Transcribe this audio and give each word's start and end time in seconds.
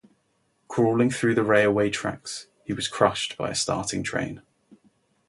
Crawling 0.67 1.11
through 1.11 1.35
the 1.35 1.43
railway 1.43 1.91
tracks, 1.91 2.47
he 2.63 2.73
was 2.73 2.87
crushed 2.87 3.37
by 3.37 3.51
a 3.51 3.55
starting 3.55 4.01
train. 4.01 4.41